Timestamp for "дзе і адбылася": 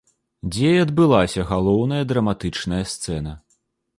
0.53-1.41